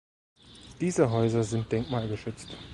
Diese 0.81 1.11
Häuser 1.11 1.43
sind 1.43 1.71
denkmalgeschützt. 1.71 2.49